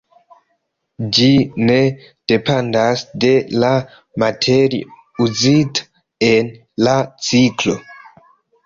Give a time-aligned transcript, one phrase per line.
[1.17, 1.27] Ĝi
[1.67, 1.75] ne
[2.33, 3.31] dependas de
[3.65, 3.71] la
[4.25, 5.89] materio uzita
[6.33, 6.53] en
[6.89, 7.83] la ciklo.